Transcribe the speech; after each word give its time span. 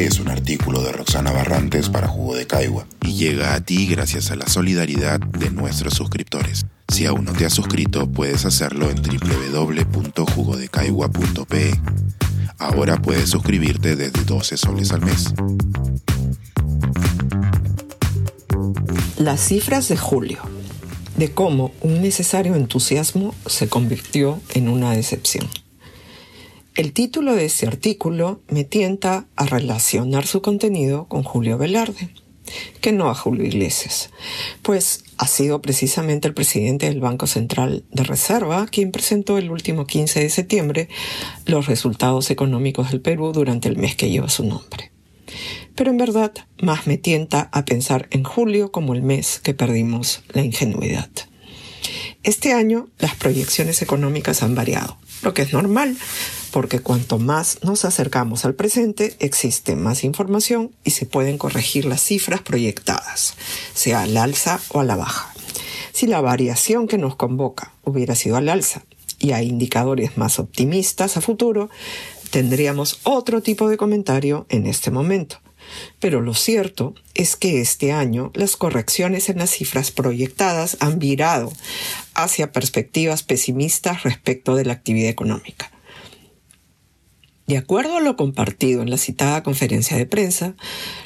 Es 0.00 0.18
un 0.18 0.30
artículo 0.30 0.82
de 0.82 0.90
Roxana 0.92 1.30
Barrantes 1.30 1.90
para 1.90 2.08
Jugo 2.08 2.34
de 2.34 2.46
Caigua 2.46 2.86
y 3.02 3.16
llega 3.16 3.52
a 3.52 3.60
ti 3.60 3.86
gracias 3.86 4.30
a 4.30 4.36
la 4.36 4.48
solidaridad 4.48 5.20
de 5.20 5.50
nuestros 5.50 5.92
suscriptores. 5.92 6.64
Si 6.88 7.04
aún 7.04 7.26
no 7.26 7.34
te 7.34 7.44
has 7.44 7.52
suscrito, 7.52 8.10
puedes 8.10 8.46
hacerlo 8.46 8.88
en 8.88 8.96
www.jugodecaigua.pe. 9.02 11.78
Ahora 12.56 13.02
puedes 13.02 13.28
suscribirte 13.28 13.94
desde 13.94 14.24
12 14.24 14.56
soles 14.56 14.90
al 14.92 15.02
mes. 15.02 15.34
Las 19.18 19.40
cifras 19.40 19.88
de 19.88 19.98
julio, 19.98 20.40
de 21.18 21.30
cómo 21.30 21.72
un 21.82 22.00
necesario 22.00 22.54
entusiasmo 22.54 23.34
se 23.44 23.68
convirtió 23.68 24.40
en 24.54 24.70
una 24.70 24.92
decepción. 24.92 25.46
El 26.80 26.94
título 26.94 27.34
de 27.34 27.44
este 27.44 27.66
artículo 27.66 28.40
me 28.48 28.64
tienta 28.64 29.26
a 29.36 29.44
relacionar 29.44 30.26
su 30.26 30.40
contenido 30.40 31.08
con 31.08 31.24
Julio 31.24 31.58
Velarde, 31.58 32.08
que 32.80 32.92
no 32.92 33.10
a 33.10 33.14
Julio 33.14 33.44
Iglesias, 33.44 34.08
pues 34.62 35.04
ha 35.18 35.26
sido 35.26 35.60
precisamente 35.60 36.26
el 36.26 36.32
presidente 36.32 36.86
del 36.86 37.02
Banco 37.02 37.26
Central 37.26 37.84
de 37.92 38.04
Reserva 38.04 38.66
quien 38.66 38.92
presentó 38.92 39.36
el 39.36 39.50
último 39.50 39.86
15 39.86 40.20
de 40.20 40.30
septiembre 40.30 40.88
los 41.44 41.66
resultados 41.66 42.30
económicos 42.30 42.90
del 42.92 43.02
Perú 43.02 43.32
durante 43.32 43.68
el 43.68 43.76
mes 43.76 43.94
que 43.94 44.08
lleva 44.08 44.30
su 44.30 44.46
nombre. 44.46 44.90
Pero 45.74 45.90
en 45.90 45.98
verdad, 45.98 46.32
más 46.62 46.86
me 46.86 46.96
tienta 46.96 47.50
a 47.52 47.66
pensar 47.66 48.08
en 48.10 48.24
julio 48.24 48.72
como 48.72 48.94
el 48.94 49.02
mes 49.02 49.38
que 49.40 49.52
perdimos 49.52 50.22
la 50.32 50.42
ingenuidad. 50.42 51.10
Este 52.22 52.54
año 52.54 52.88
las 52.98 53.16
proyecciones 53.16 53.82
económicas 53.82 54.42
han 54.42 54.54
variado, 54.54 54.96
lo 55.22 55.34
que 55.34 55.42
es 55.42 55.52
normal, 55.52 55.96
porque 56.50 56.80
cuanto 56.80 57.18
más 57.18 57.58
nos 57.62 57.84
acercamos 57.84 58.44
al 58.44 58.54
presente, 58.54 59.16
existe 59.20 59.76
más 59.76 60.04
información 60.04 60.70
y 60.84 60.90
se 60.90 61.06
pueden 61.06 61.38
corregir 61.38 61.84
las 61.84 62.02
cifras 62.02 62.42
proyectadas, 62.42 63.34
sea 63.74 64.02
al 64.02 64.16
alza 64.16 64.60
o 64.70 64.80
a 64.80 64.84
la 64.84 64.96
baja. 64.96 65.32
Si 65.92 66.06
la 66.06 66.20
variación 66.20 66.88
que 66.88 66.98
nos 66.98 67.16
convoca 67.16 67.72
hubiera 67.84 68.14
sido 68.14 68.36
al 68.36 68.48
alza 68.48 68.84
y 69.18 69.32
hay 69.32 69.48
indicadores 69.48 70.16
más 70.16 70.38
optimistas 70.38 71.16
a 71.16 71.20
futuro, 71.20 71.68
tendríamos 72.30 73.00
otro 73.02 73.42
tipo 73.42 73.68
de 73.68 73.76
comentario 73.76 74.46
en 74.48 74.66
este 74.66 74.90
momento. 74.90 75.38
Pero 75.98 76.20
lo 76.20 76.34
cierto 76.34 76.94
es 77.14 77.36
que 77.36 77.60
este 77.60 77.92
año 77.92 78.30
las 78.34 78.56
correcciones 78.56 79.28
en 79.28 79.38
las 79.38 79.50
cifras 79.50 79.90
proyectadas 79.90 80.76
han 80.80 80.98
virado 80.98 81.52
hacia 82.14 82.52
perspectivas 82.52 83.22
pesimistas 83.22 84.02
respecto 84.02 84.54
de 84.54 84.64
la 84.64 84.72
actividad 84.72 85.10
económica. 85.10 85.70
De 87.50 87.56
acuerdo 87.56 87.96
a 87.96 88.00
lo 88.00 88.14
compartido 88.14 88.80
en 88.80 88.90
la 88.90 88.96
citada 88.96 89.42
conferencia 89.42 89.96
de 89.96 90.06
prensa, 90.06 90.54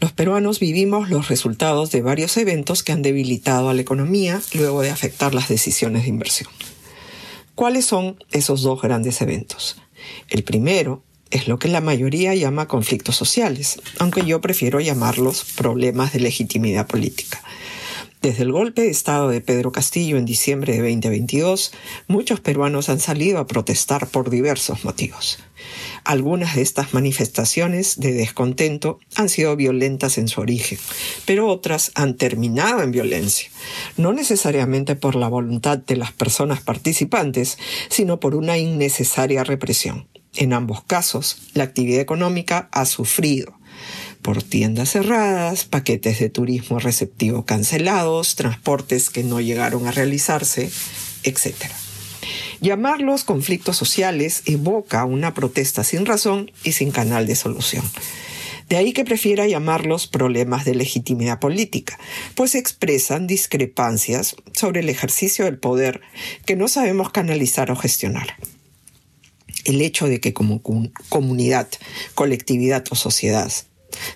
los 0.00 0.12
peruanos 0.12 0.60
vivimos 0.60 1.08
los 1.08 1.28
resultados 1.28 1.90
de 1.92 2.02
varios 2.02 2.36
eventos 2.36 2.82
que 2.82 2.92
han 2.92 3.00
debilitado 3.00 3.70
a 3.70 3.74
la 3.74 3.80
economía 3.80 4.42
luego 4.52 4.82
de 4.82 4.90
afectar 4.90 5.34
las 5.34 5.48
decisiones 5.48 6.02
de 6.02 6.10
inversión. 6.10 6.50
¿Cuáles 7.54 7.86
son 7.86 8.22
esos 8.32 8.60
dos 8.60 8.82
grandes 8.82 9.22
eventos? 9.22 9.80
El 10.28 10.44
primero 10.44 11.02
es 11.30 11.48
lo 11.48 11.58
que 11.58 11.68
la 11.68 11.80
mayoría 11.80 12.34
llama 12.34 12.68
conflictos 12.68 13.16
sociales, 13.16 13.80
aunque 13.98 14.24
yo 14.24 14.40
prefiero 14.40 14.80
llamarlos 14.80 15.44
problemas 15.56 16.12
de 16.12 16.20
legitimidad 16.20 16.86
política. 16.86 17.42
Desde 18.22 18.42
el 18.42 18.50
golpe 18.50 18.82
de 18.82 18.90
Estado 18.90 19.28
de 19.28 19.40
Pedro 19.40 19.70
Castillo 19.70 20.16
en 20.16 20.24
diciembre 20.24 20.72
de 20.72 20.78
2022, 20.80 21.72
muchos 22.08 22.40
peruanos 22.40 22.88
han 22.88 22.98
salido 22.98 23.38
a 23.38 23.46
protestar 23.46 24.08
por 24.08 24.30
diversos 24.30 24.84
motivos. 24.84 25.38
Algunas 26.02 26.56
de 26.56 26.62
estas 26.62 26.94
manifestaciones 26.94 28.00
de 28.00 28.14
descontento 28.14 28.98
han 29.14 29.28
sido 29.28 29.54
violentas 29.54 30.18
en 30.18 30.28
su 30.28 30.40
origen, 30.40 30.78
pero 31.24 31.48
otras 31.48 31.92
han 31.94 32.16
terminado 32.16 32.82
en 32.82 32.90
violencia, 32.90 33.50
no 33.96 34.12
necesariamente 34.12 34.96
por 34.96 35.14
la 35.14 35.28
voluntad 35.28 35.78
de 35.78 35.96
las 35.96 36.12
personas 36.12 36.60
participantes, 36.62 37.58
sino 37.90 38.18
por 38.18 38.34
una 38.34 38.58
innecesaria 38.58 39.44
represión. 39.44 40.08
En 40.36 40.52
ambos 40.52 40.84
casos, 40.84 41.38
la 41.54 41.64
actividad 41.64 42.00
económica 42.00 42.68
ha 42.70 42.84
sufrido 42.84 43.58
por 44.20 44.42
tiendas 44.42 44.90
cerradas, 44.90 45.64
paquetes 45.64 46.18
de 46.18 46.28
turismo 46.28 46.78
receptivo 46.78 47.46
cancelados, 47.46 48.36
transportes 48.36 49.08
que 49.08 49.22
no 49.22 49.40
llegaron 49.40 49.86
a 49.86 49.92
realizarse, 49.92 50.70
etc. 51.22 51.54
Llamarlos 52.60 53.24
conflictos 53.24 53.78
sociales 53.78 54.42
evoca 54.44 55.04
una 55.06 55.32
protesta 55.32 55.84
sin 55.84 56.04
razón 56.04 56.50
y 56.64 56.72
sin 56.72 56.90
canal 56.90 57.26
de 57.26 57.36
solución. 57.36 57.84
De 58.68 58.76
ahí 58.76 58.92
que 58.92 59.04
prefiera 59.04 59.46
llamarlos 59.46 60.06
problemas 60.06 60.64
de 60.64 60.74
legitimidad 60.74 61.38
política, 61.38 61.98
pues 62.34 62.56
expresan 62.56 63.26
discrepancias 63.26 64.36
sobre 64.52 64.80
el 64.80 64.88
ejercicio 64.88 65.44
del 65.44 65.58
poder 65.58 66.00
que 66.44 66.56
no 66.56 66.66
sabemos 66.68 67.10
canalizar 67.10 67.70
o 67.70 67.76
gestionar 67.76 68.36
el 69.64 69.80
hecho 69.80 70.08
de 70.08 70.20
que 70.20 70.32
como 70.32 70.62
comunidad, 71.08 71.68
colectividad 72.14 72.84
o 72.90 72.94
sociedad 72.94 73.50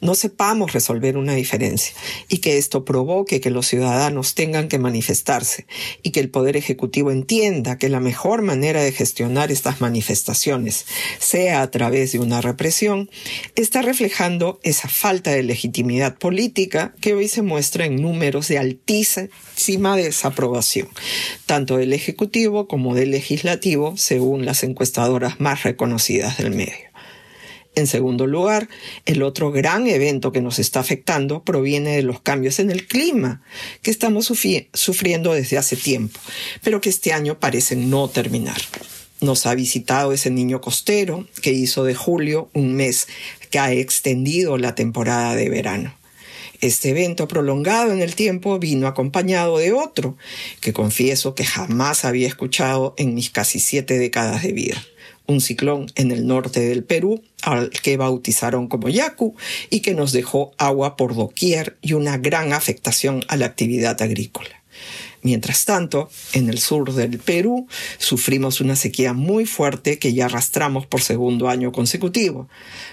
no 0.00 0.14
sepamos 0.14 0.72
resolver 0.72 1.16
una 1.16 1.34
diferencia 1.34 1.94
y 2.28 2.38
que 2.38 2.58
esto 2.58 2.84
provoque 2.84 3.40
que 3.40 3.50
los 3.50 3.66
ciudadanos 3.66 4.34
tengan 4.34 4.68
que 4.68 4.78
manifestarse 4.78 5.66
y 6.02 6.10
que 6.10 6.20
el 6.20 6.30
Poder 6.30 6.56
Ejecutivo 6.56 7.10
entienda 7.10 7.78
que 7.78 7.88
la 7.88 8.00
mejor 8.00 8.42
manera 8.42 8.82
de 8.82 8.92
gestionar 8.92 9.50
estas 9.50 9.80
manifestaciones 9.80 10.86
sea 11.18 11.62
a 11.62 11.70
través 11.70 12.12
de 12.12 12.18
una 12.18 12.40
represión, 12.40 13.10
está 13.54 13.82
reflejando 13.82 14.60
esa 14.62 14.88
falta 14.88 15.30
de 15.30 15.42
legitimidad 15.42 16.18
política 16.18 16.94
que 17.00 17.14
hoy 17.14 17.28
se 17.28 17.42
muestra 17.42 17.86
en 17.86 18.00
números 18.02 18.48
de 18.48 18.58
altísima 18.58 19.96
desaprobación, 19.96 20.88
tanto 21.46 21.76
del 21.76 21.92
Ejecutivo 21.92 22.68
como 22.68 22.94
del 22.94 23.10
Legislativo, 23.10 23.96
según 23.96 24.44
las 24.44 24.62
encuestadoras 24.62 25.40
más 25.40 25.62
reconocidas 25.62 26.38
del 26.38 26.50
medio. 26.50 26.87
En 27.78 27.86
segundo 27.86 28.26
lugar, 28.26 28.68
el 29.06 29.22
otro 29.22 29.52
gran 29.52 29.86
evento 29.86 30.32
que 30.32 30.40
nos 30.40 30.58
está 30.58 30.80
afectando 30.80 31.44
proviene 31.44 31.94
de 31.94 32.02
los 32.02 32.20
cambios 32.20 32.58
en 32.58 32.72
el 32.72 32.88
clima 32.88 33.40
que 33.82 33.92
estamos 33.92 34.26
sufriendo 34.26 35.32
desde 35.32 35.58
hace 35.58 35.76
tiempo, 35.76 36.18
pero 36.64 36.80
que 36.80 36.88
este 36.88 37.12
año 37.12 37.38
parecen 37.38 37.88
no 37.88 38.08
terminar. 38.08 38.60
Nos 39.20 39.46
ha 39.46 39.54
visitado 39.54 40.12
ese 40.12 40.30
niño 40.30 40.60
costero 40.60 41.28
que 41.40 41.52
hizo 41.52 41.84
de 41.84 41.94
julio 41.94 42.50
un 42.52 42.74
mes 42.74 43.06
que 43.48 43.60
ha 43.60 43.72
extendido 43.72 44.58
la 44.58 44.74
temporada 44.74 45.36
de 45.36 45.48
verano. 45.48 45.94
Este 46.60 46.90
evento 46.90 47.28
prolongado 47.28 47.92
en 47.92 48.02
el 48.02 48.14
tiempo 48.14 48.58
vino 48.58 48.86
acompañado 48.86 49.58
de 49.58 49.72
otro 49.72 50.16
que 50.60 50.72
confieso 50.72 51.34
que 51.34 51.44
jamás 51.44 52.04
había 52.04 52.26
escuchado 52.26 52.94
en 52.96 53.14
mis 53.14 53.30
casi 53.30 53.60
siete 53.60 53.98
décadas 53.98 54.42
de 54.42 54.52
vida 54.52 54.82
un 55.28 55.42
ciclón 55.42 55.92
en 55.94 56.10
el 56.10 56.26
norte 56.26 56.60
del 56.60 56.82
Perú, 56.82 57.22
al 57.42 57.70
que 57.70 57.98
bautizaron 57.98 58.66
como 58.66 58.88
Yaku, 58.88 59.36
y 59.68 59.80
que 59.80 59.94
nos 59.94 60.12
dejó 60.12 60.52
agua 60.56 60.96
por 60.96 61.14
doquier 61.14 61.76
y 61.82 61.92
una 61.92 62.16
gran 62.16 62.54
afectación 62.54 63.22
a 63.28 63.36
la 63.36 63.46
actividad 63.46 64.00
agrícola. 64.00 64.57
Mientras 65.22 65.64
tanto, 65.64 66.10
en 66.32 66.48
el 66.48 66.58
sur 66.58 66.94
del 66.94 67.18
Perú 67.18 67.66
sufrimos 67.98 68.60
una 68.60 68.76
sequía 68.76 69.12
muy 69.12 69.46
fuerte 69.46 69.98
que 69.98 70.14
ya 70.14 70.26
arrastramos 70.26 70.86
por 70.86 71.00
segundo 71.00 71.48
año 71.48 71.72
consecutivo. 71.72 72.48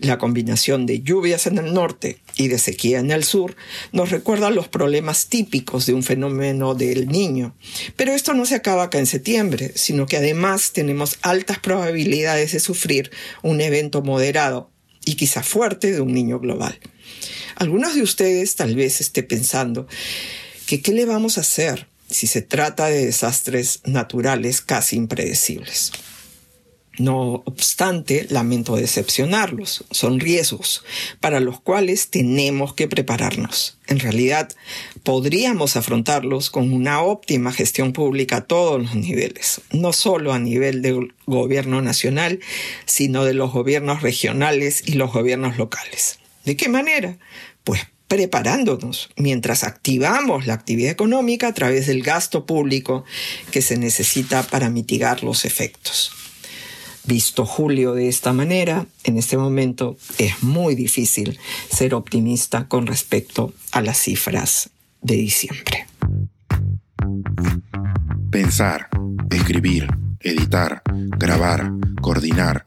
La 0.00 0.18
combinación 0.18 0.84
de 0.84 1.00
lluvias 1.00 1.46
en 1.46 1.58
el 1.58 1.72
norte 1.72 2.18
y 2.36 2.48
de 2.48 2.58
sequía 2.58 2.98
en 2.98 3.12
el 3.12 3.22
sur 3.22 3.56
nos 3.92 4.10
recuerda 4.10 4.50
los 4.50 4.68
problemas 4.68 5.28
típicos 5.28 5.86
de 5.86 5.94
un 5.94 6.02
fenómeno 6.02 6.74
del 6.74 7.06
niño. 7.06 7.54
Pero 7.96 8.12
esto 8.12 8.34
no 8.34 8.46
se 8.46 8.56
acaba 8.56 8.84
acá 8.84 8.98
en 8.98 9.06
septiembre, 9.06 9.72
sino 9.76 10.06
que 10.06 10.16
además 10.16 10.72
tenemos 10.72 11.18
altas 11.22 11.60
probabilidades 11.60 12.52
de 12.52 12.60
sufrir 12.60 13.10
un 13.42 13.60
evento 13.60 14.02
moderado 14.02 14.70
y 15.04 15.14
quizá 15.14 15.42
fuerte 15.42 15.92
de 15.92 16.00
un 16.00 16.12
niño 16.12 16.40
global. 16.40 16.78
Algunos 17.56 17.94
de 17.94 18.02
ustedes 18.02 18.56
tal 18.56 18.74
vez 18.74 19.00
esté 19.00 19.22
pensando 19.22 19.86
qué 20.76 20.92
le 20.92 21.06
vamos 21.06 21.38
a 21.38 21.40
hacer 21.40 21.86
si 22.10 22.26
se 22.26 22.42
trata 22.42 22.86
de 22.86 23.06
desastres 23.06 23.80
naturales 23.84 24.60
casi 24.60 24.96
impredecibles. 24.96 25.92
No 26.98 27.42
obstante, 27.44 28.26
lamento 28.28 28.74
decepcionarlos. 28.74 29.84
Son 29.92 30.18
riesgos 30.18 30.84
para 31.20 31.38
los 31.38 31.60
cuales 31.60 32.10
tenemos 32.10 32.74
que 32.74 32.88
prepararnos. 32.88 33.78
En 33.86 34.00
realidad, 34.00 34.50
podríamos 35.04 35.76
afrontarlos 35.76 36.50
con 36.50 36.72
una 36.72 37.00
óptima 37.02 37.52
gestión 37.52 37.92
pública 37.92 38.38
a 38.38 38.44
todos 38.46 38.82
los 38.82 38.94
niveles, 38.96 39.60
no 39.70 39.92
solo 39.92 40.32
a 40.32 40.40
nivel 40.40 40.82
del 40.82 41.14
gobierno 41.26 41.80
nacional, 41.82 42.40
sino 42.84 43.24
de 43.24 43.34
los 43.34 43.52
gobiernos 43.52 44.02
regionales 44.02 44.82
y 44.84 44.94
los 44.94 45.12
gobiernos 45.12 45.56
locales. 45.56 46.18
¿De 46.44 46.56
qué 46.56 46.68
manera? 46.68 47.16
Pues 47.62 47.86
preparándonos 48.08 49.10
mientras 49.16 49.64
activamos 49.64 50.46
la 50.46 50.54
actividad 50.54 50.90
económica 50.90 51.48
a 51.48 51.54
través 51.54 51.86
del 51.86 52.02
gasto 52.02 52.46
público 52.46 53.04
que 53.50 53.62
se 53.62 53.76
necesita 53.76 54.42
para 54.42 54.70
mitigar 54.70 55.22
los 55.22 55.44
efectos. 55.44 56.12
Visto 57.04 57.46
julio 57.46 57.94
de 57.94 58.08
esta 58.08 58.32
manera, 58.32 58.86
en 59.04 59.16
este 59.16 59.38
momento 59.38 59.96
es 60.18 60.42
muy 60.42 60.74
difícil 60.74 61.38
ser 61.70 61.94
optimista 61.94 62.66
con 62.66 62.86
respecto 62.86 63.54
a 63.72 63.80
las 63.80 63.98
cifras 63.98 64.70
de 65.00 65.14
diciembre. 65.14 65.86
Pensar, 68.30 68.88
escribir, 69.30 69.88
editar, 70.20 70.82
grabar, 71.18 71.72
coordinar, 72.02 72.66